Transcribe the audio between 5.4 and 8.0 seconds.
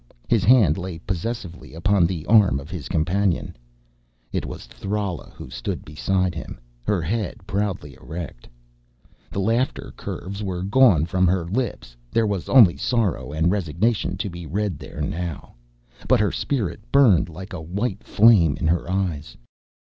stood beside him, her head proudly